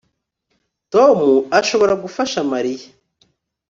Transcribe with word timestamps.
Tom 0.93 1.19
arashobora 1.57 1.93
gufasha 2.03 2.39
Mariya 2.51 2.87